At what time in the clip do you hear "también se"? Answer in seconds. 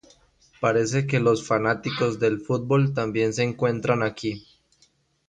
2.95-3.43